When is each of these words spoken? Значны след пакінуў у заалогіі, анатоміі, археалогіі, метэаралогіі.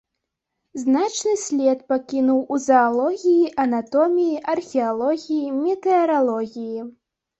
Значны 0.83 1.33
след 1.41 1.83
пакінуў 1.91 2.39
у 2.57 2.59
заалогіі, 2.65 3.51
анатоміі, 3.65 4.41
археалогіі, 4.55 5.55
метэаралогіі. 5.63 6.79